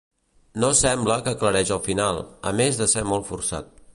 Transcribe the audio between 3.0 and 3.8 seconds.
molt forçat.